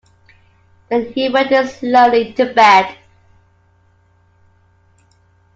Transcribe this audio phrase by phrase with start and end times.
[0.89, 2.97] Then he went slowly to bed.